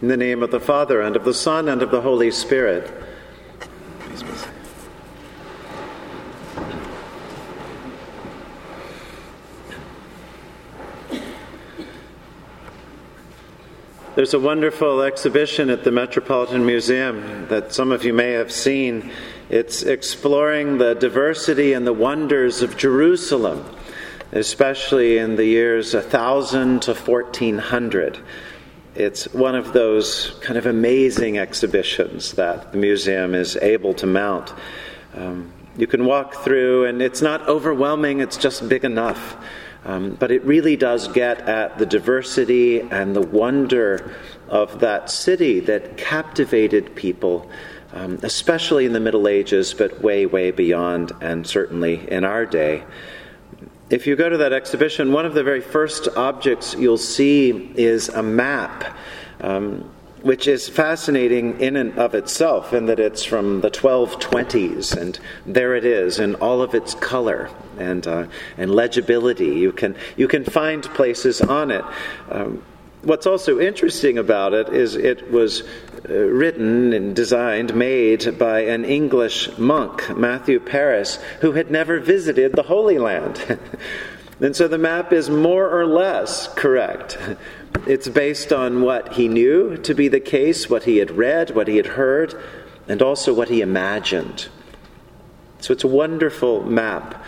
[0.00, 2.88] In the name of the Father, and of the Son, and of the Holy Spirit.
[14.14, 19.10] There's a wonderful exhibition at the Metropolitan Museum that some of you may have seen.
[19.50, 23.64] It's exploring the diversity and the wonders of Jerusalem,
[24.30, 28.20] especially in the years 1000 to 1400.
[28.94, 34.52] It's one of those kind of amazing exhibitions that the museum is able to mount.
[35.14, 39.36] Um, you can walk through, and it's not overwhelming, it's just big enough.
[39.84, 44.14] Um, but it really does get at the diversity and the wonder
[44.48, 47.48] of that city that captivated people,
[47.92, 52.84] um, especially in the Middle Ages, but way, way beyond, and certainly in our day.
[53.90, 58.08] If you go to that exhibition, one of the very first objects you'll see is
[58.10, 58.96] a map.
[59.40, 59.90] Um,
[60.22, 65.76] which is fascinating in and of itself, in that it's from the 1220s, and there
[65.76, 69.46] it is in all of its color and uh, and legibility.
[69.46, 71.84] You can you can find places on it.
[72.30, 72.62] Um,
[73.02, 75.62] what's also interesting about it is it was
[76.08, 82.52] uh, written and designed, made by an English monk, Matthew Paris, who had never visited
[82.52, 83.58] the Holy Land.
[84.40, 87.18] and so the map is more or less correct.
[87.86, 91.68] It's based on what he knew to be the case, what he had read, what
[91.68, 92.34] he had heard,
[92.88, 94.48] and also what he imagined.
[95.60, 97.22] So it's a wonderful map.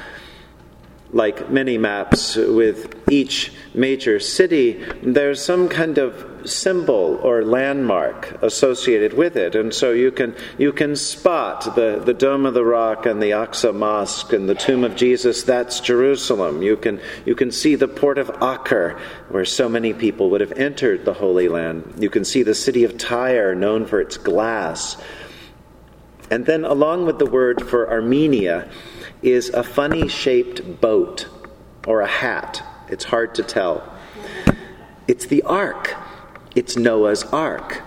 [1.12, 9.12] Like many maps with each major city, there's some kind of symbol or landmark associated
[9.14, 9.54] with it.
[9.54, 13.30] And so you can, you can spot the, the Dome of the Rock and the
[13.30, 15.42] Aqsa Mosque and the Tomb of Jesus.
[15.42, 16.62] That's Jerusalem.
[16.62, 20.52] You can, you can see the port of Acre, where so many people would have
[20.52, 21.94] entered the Holy Land.
[21.98, 24.96] You can see the city of Tyre, known for its glass.
[26.30, 28.70] And then, along with the word for Armenia,
[29.20, 31.26] is a funny shaped boat
[31.86, 32.62] or a hat.
[32.88, 33.92] It's hard to tell.
[35.08, 35.94] It's the ark.
[36.54, 37.82] It's Noah's ark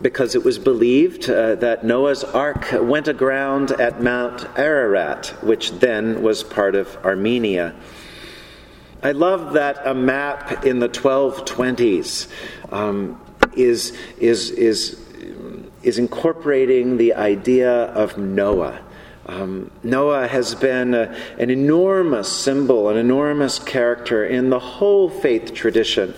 [0.00, 6.22] because it was believed uh, that Noah's ark went aground at Mount Ararat, which then
[6.22, 7.74] was part of Armenia.
[9.02, 12.28] I love that a map in the 1220s
[12.72, 13.20] um,
[13.56, 15.00] is, is, is,
[15.86, 18.80] is incorporating the idea of Noah.
[19.26, 25.54] Um, Noah has been a, an enormous symbol, an enormous character in the whole faith
[25.54, 26.14] tradition.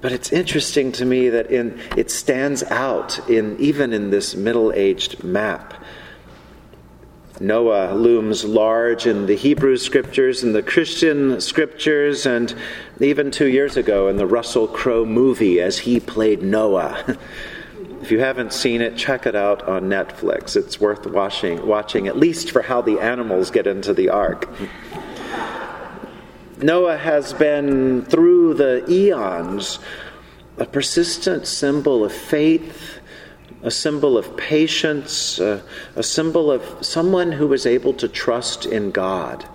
[0.00, 4.72] But it's interesting to me that in, it stands out in, even in this middle
[4.72, 5.74] aged map.
[7.40, 12.52] Noah looms large in the Hebrew scriptures and the Christian scriptures, and
[13.00, 17.16] even two years ago in the Russell Crowe movie as he played Noah.
[18.00, 20.56] if you haven't seen it, check it out on Netflix.
[20.56, 24.48] It's worth watching, watching at least for how the animals get into the ark.
[26.60, 29.78] Noah has been, through the eons,
[30.56, 32.98] a persistent symbol of faith,
[33.62, 35.62] a symbol of patience, a,
[35.96, 39.48] a symbol of someone who was able to trust in God.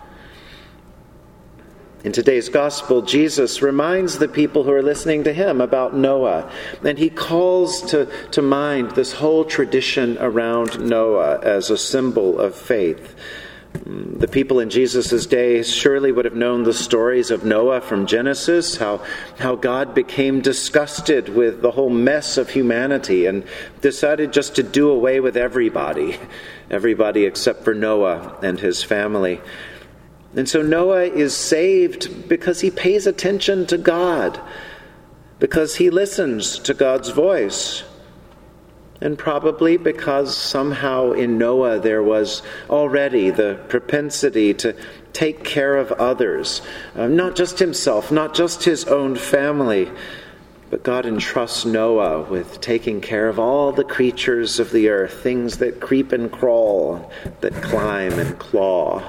[2.03, 6.51] In today's gospel, Jesus reminds the people who are listening to him about Noah,
[6.83, 12.55] and he calls to, to mind this whole tradition around Noah as a symbol of
[12.55, 13.15] faith.
[13.73, 18.05] Mm, the people in Jesus' day surely would have known the stories of Noah from
[18.05, 19.01] Genesis, how,
[19.39, 23.45] how God became disgusted with the whole mess of humanity and
[23.79, 26.19] decided just to do away with everybody,
[26.69, 29.39] everybody except for Noah and his family.
[30.35, 34.39] And so Noah is saved because he pays attention to God,
[35.39, 37.83] because he listens to God's voice
[39.03, 44.73] and probably because somehow in Noah there was already the propensity to
[45.11, 46.61] take care of others,
[46.95, 49.91] uh, not just himself, not just his own family.
[50.69, 55.57] But God entrusts Noah with taking care of all the creatures of the earth, things
[55.57, 59.03] that creep and crawl, that climb and claw.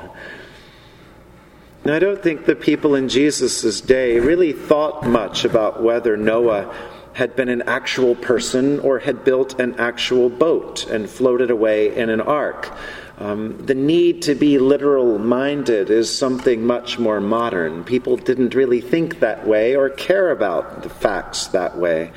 [1.85, 6.75] Now, I don't think the people in Jesus' day really thought much about whether Noah
[7.13, 12.09] had been an actual person or had built an actual boat and floated away in
[12.09, 12.75] an ark.
[13.19, 17.85] Um, the need to be literal minded is something much more modern.
[17.85, 22.13] People didn't really think that way or care about the facts that way.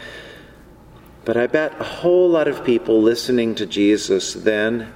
[1.26, 4.94] But I bet a whole lot of people listening to Jesus then,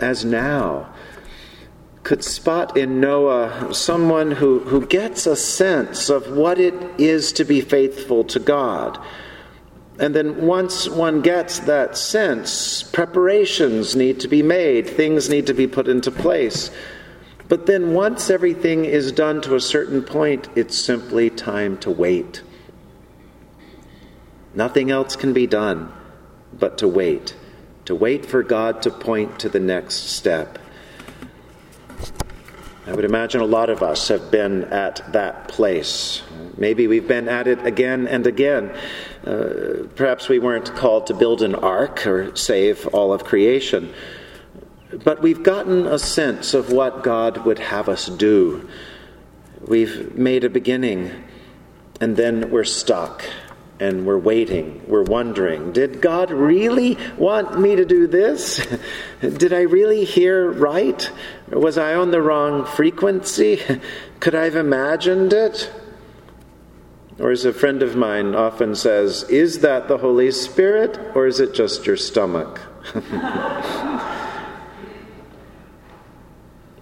[0.00, 0.92] as now,
[2.04, 7.44] could spot in Noah someone who, who gets a sense of what it is to
[7.44, 8.98] be faithful to God,
[9.98, 15.54] And then once one gets that sense, preparations need to be made, things need to
[15.54, 16.70] be put into place.
[17.48, 22.42] But then once everything is done to a certain point, it's simply time to wait.
[24.54, 25.92] Nothing else can be done
[26.52, 27.36] but to wait,
[27.84, 30.58] to wait for God to point to the next step.
[32.86, 36.22] I would imagine a lot of us have been at that place.
[36.58, 38.76] Maybe we've been at it again and again.
[39.26, 43.94] Uh, perhaps we weren't called to build an ark or save all of creation.
[44.92, 48.68] But we've gotten a sense of what God would have us do.
[49.66, 51.10] We've made a beginning,
[52.02, 53.24] and then we're stuck
[53.80, 58.64] and we're waiting, we're wondering, did God really want me to do this?
[59.20, 61.10] did I really hear right?
[61.48, 63.60] Was I on the wrong frequency?
[64.20, 65.72] Could I have imagined it?
[67.18, 71.40] Or as a friend of mine often says, is that the Holy Spirit or is
[71.40, 72.60] it just your stomach?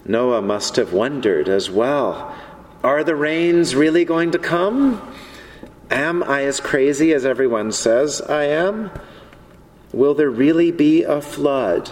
[0.05, 2.35] Noah must have wondered as well
[2.83, 5.01] are the rains really going to come?
[5.93, 8.89] Am I as crazy as everyone says I am?
[9.93, 11.91] Will there really be a flood?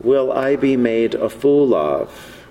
[0.00, 2.44] Will I be made a fool of?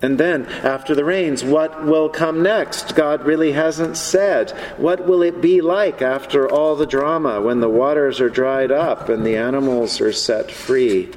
[0.00, 2.94] And then, after the rains, what will come next?
[2.94, 4.52] God really hasn't said.
[4.78, 9.10] What will it be like after all the drama when the waters are dried up
[9.10, 11.10] and the animals are set free?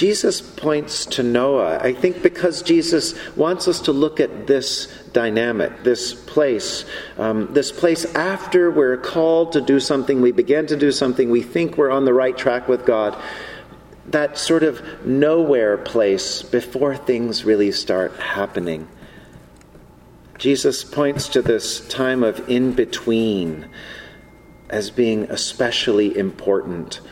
[0.00, 5.82] Jesus points to Noah, I think because Jesus wants us to look at this dynamic,
[5.82, 6.86] this place,
[7.18, 11.42] um, this place after we're called to do something, we begin to do something, we
[11.42, 13.14] think we're on the right track with God,
[14.06, 18.88] that sort of nowhere place before things really start happening.
[20.38, 23.68] Jesus points to this time of in between
[24.70, 27.02] as being especially important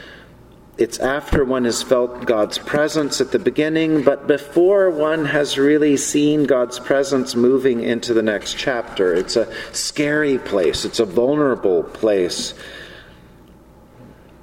[0.79, 5.97] it's after one has felt God's presence at the beginning, but before one has really
[5.97, 9.13] seen God's presence moving into the next chapter.
[9.13, 12.55] It's a scary place, it's a vulnerable place.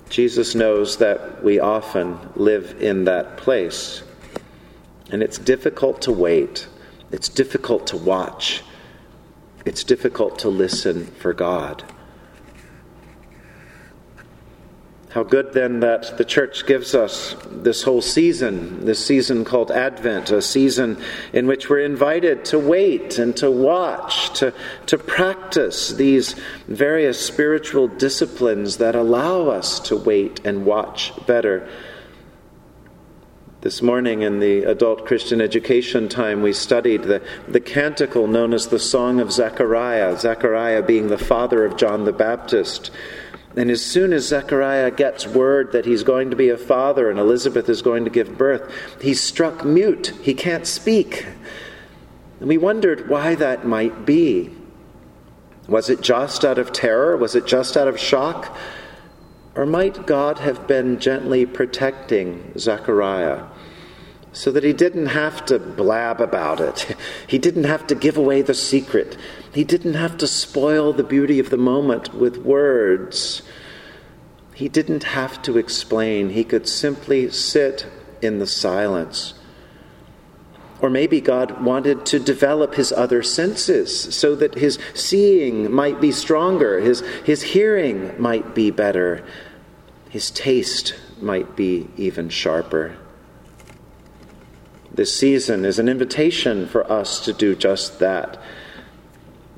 [0.10, 4.04] Jesus knows that we often live in that place.
[5.12, 6.68] And it's difficult to wait,
[7.14, 8.62] it's difficult to watch,
[9.66, 11.95] it's difficult to listen for God.
[15.16, 20.30] How good then that the church gives us this whole season, this season called Advent,
[20.30, 21.02] a season
[21.32, 24.54] in which we're invited to wait and to watch, to,
[24.88, 26.34] to practice these
[26.68, 31.70] various spiritual disciplines that allow us to wait and watch better.
[33.62, 38.68] This morning in the adult Christian education time, we studied the, the canticle known as
[38.68, 42.92] the Song of Zechariah, Zechariah being the father of John the Baptist.
[43.58, 47.18] And as soon as Zechariah gets word that he's going to be a father and
[47.18, 48.70] Elizabeth is going to give birth,
[49.02, 50.14] he's struck mute.
[50.22, 51.26] He can't speak.
[52.40, 54.52] And we wondered why that might be.
[55.68, 57.16] Was it just out of terror?
[57.16, 58.56] Was it just out of shock?
[59.56, 63.46] Or might God have been gently protecting Zechariah
[64.34, 66.96] so that he didn't have to blab about it?
[67.28, 69.18] He didn't have to give away the secret.
[69.54, 73.42] He didn't have to spoil the beauty of the moment with words.
[74.56, 76.30] He didn't have to explain.
[76.30, 77.86] He could simply sit
[78.22, 79.34] in the silence.
[80.82, 86.14] Or maybe God wanted to develop his other senses so that his seeing might be
[86.14, 89.26] stronger, his, his hearing might be better,
[90.10, 92.96] his taste might be even sharper.
[94.94, 98.42] This season is an invitation for us to do just that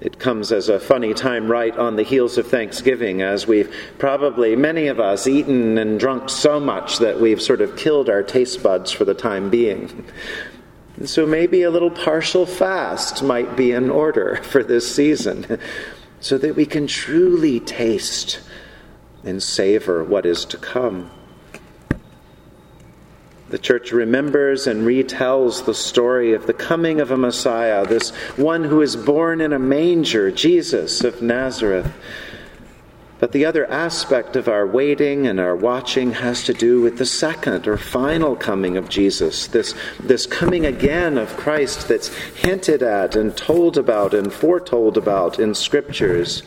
[0.07, 4.55] it comes as a funny time right on the heels of Thanksgiving, as we've probably,
[4.55, 8.63] many of us, eaten and drunk so much that we've sort of killed our taste
[8.63, 10.05] buds for the time being.
[11.03, 15.59] So maybe a little partial fast might be in order for this season,
[16.21, 18.39] so that we can truly taste
[19.25, 21.11] and savor what is to come.
[23.49, 28.65] The church remembers and retells the story of the coming of a Messiah, this one
[28.65, 31.93] who is born in a manger, Jesus of Nazareth.
[33.19, 37.05] But the other aspect of our waiting and our watching has to do with the
[37.05, 43.15] second or final coming of Jesus, this, this coming again of Christ that's hinted at
[43.15, 46.43] and told about and foretold about in scriptures.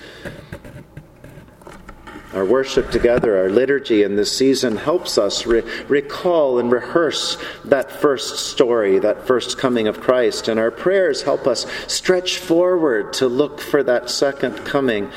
[2.33, 7.91] Our worship together, our liturgy in this season helps us re- recall and rehearse that
[7.91, 10.47] first story, that first coming of Christ.
[10.47, 15.11] And our prayers help us stretch forward to look for that second coming.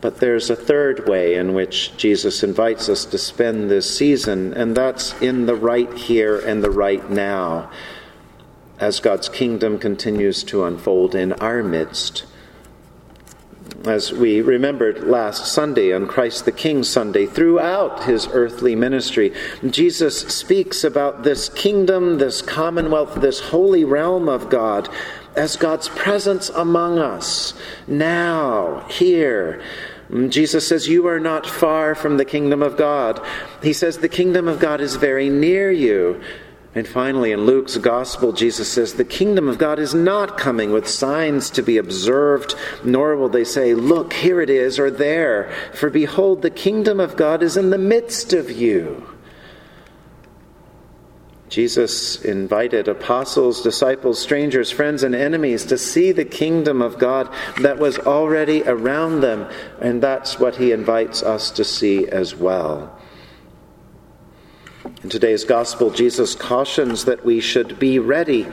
[0.00, 4.76] But there's a third way in which Jesus invites us to spend this season, and
[4.76, 7.72] that's in the right here and the right now,
[8.78, 12.24] as God's kingdom continues to unfold in our midst.
[13.84, 19.32] As we remembered last Sunday on Christ the King Sunday, throughout his earthly ministry,
[19.68, 24.88] Jesus speaks about this kingdom, this commonwealth, this holy realm of God
[25.36, 27.54] as God's presence among us,
[27.86, 29.62] now, here.
[30.28, 33.20] Jesus says, You are not far from the kingdom of God.
[33.62, 36.20] He says, The kingdom of God is very near you.
[36.76, 40.86] And finally, in Luke's gospel, Jesus says, The kingdom of God is not coming with
[40.86, 42.54] signs to be observed,
[42.84, 45.50] nor will they say, Look, here it is, or there.
[45.72, 49.08] For behold, the kingdom of God is in the midst of you.
[51.48, 57.78] Jesus invited apostles, disciples, strangers, friends, and enemies to see the kingdom of God that
[57.78, 63.00] was already around them, and that's what he invites us to see as well.
[65.02, 68.46] In today's gospel, Jesus cautions that we should be ready.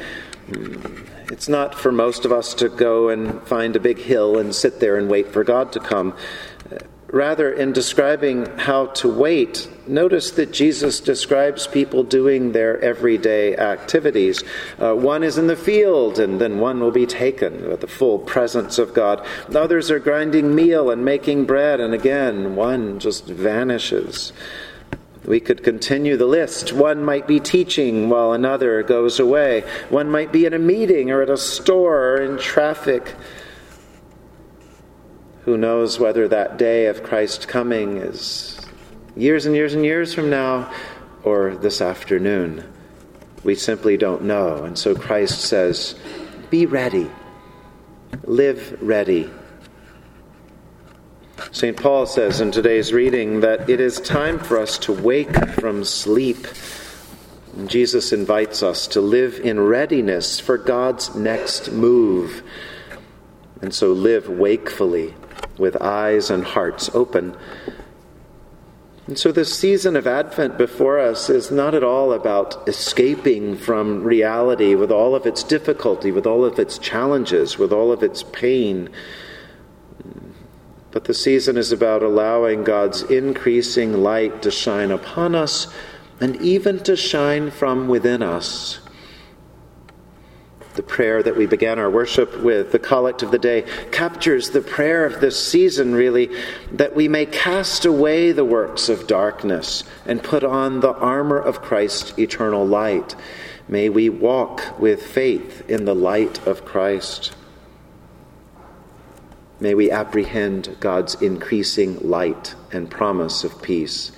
[1.31, 4.81] It's not for most of us to go and find a big hill and sit
[4.81, 6.13] there and wait for God to come.
[7.07, 14.43] Rather, in describing how to wait, notice that Jesus describes people doing their everyday activities.
[14.79, 18.19] Uh, one is in the field, and then one will be taken with the full
[18.19, 19.25] presence of God.
[19.55, 24.33] Others are grinding meal and making bread, and again, one just vanishes.
[25.25, 26.73] We could continue the list.
[26.73, 29.61] One might be teaching while another goes away.
[29.89, 33.15] One might be in a meeting or at a store or in traffic.
[35.45, 38.59] Who knows whether that day of Christ coming is
[39.15, 40.73] years and years and years from now
[41.23, 42.69] or this afternoon?
[43.43, 44.63] We simply don't know.
[44.63, 45.95] And so Christ says,
[46.49, 47.09] Be ready,
[48.23, 49.29] live ready.
[51.53, 51.77] St.
[51.77, 56.47] Paul says in today's reading that it is time for us to wake from sleep.
[57.67, 62.41] Jesus invites us to live in readiness for God's next move.
[63.61, 65.13] And so live wakefully
[65.59, 67.37] with eyes and hearts open.
[69.05, 74.03] And so, this season of Advent before us is not at all about escaping from
[74.03, 78.23] reality with all of its difficulty, with all of its challenges, with all of its
[78.23, 78.89] pain.
[80.93, 85.67] But the season is about allowing God's increasing light to shine upon us
[86.21, 88.79] and even to shine from within us
[90.75, 94.61] the prayer that we began our worship with, the collect of the day, captures the
[94.61, 96.29] prayer of this season, really,
[96.71, 101.61] that we may cast away the works of darkness and put on the armor of
[101.61, 103.15] Christ's eternal light.
[103.67, 107.33] May we walk with faith in the light of Christ.
[109.63, 114.11] May we apprehend God's increasing light and promise of peace.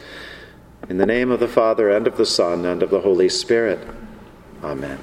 [0.90, 3.78] In the name of the Father, and of the Son, and of the Holy Spirit.
[4.64, 4.98] Amen.